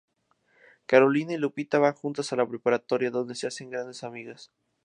[0.87, 4.51] Carolina y Lupita van juntas a la preparatoria, donde se hacen grandes amigas.